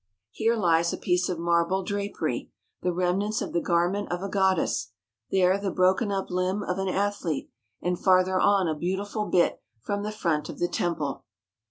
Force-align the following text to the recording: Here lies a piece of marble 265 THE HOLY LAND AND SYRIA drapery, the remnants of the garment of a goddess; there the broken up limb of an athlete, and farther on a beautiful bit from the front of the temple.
Here 0.31 0.55
lies 0.55 0.91
a 0.91 0.97
piece 0.97 1.29
of 1.29 1.37
marble 1.37 1.85
265 1.85 2.49
THE 2.81 2.89
HOLY 2.89 3.03
LAND 3.05 3.21
AND 3.21 3.35
SYRIA 3.35 3.37
drapery, 3.37 3.37
the 3.37 3.37
remnants 3.37 3.41
of 3.43 3.53
the 3.53 3.71
garment 3.71 4.11
of 4.11 4.23
a 4.23 4.33
goddess; 4.33 4.87
there 5.29 5.57
the 5.59 5.69
broken 5.69 6.11
up 6.11 6.31
limb 6.31 6.63
of 6.63 6.79
an 6.79 6.87
athlete, 6.87 7.51
and 7.83 7.99
farther 7.99 8.39
on 8.39 8.67
a 8.67 8.73
beautiful 8.73 9.25
bit 9.25 9.61
from 9.79 10.01
the 10.01 10.11
front 10.11 10.49
of 10.49 10.57
the 10.57 10.67
temple. 10.67 11.23